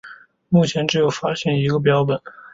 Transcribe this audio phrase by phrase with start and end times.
[0.49, 2.19] 目前只有发现一个标本。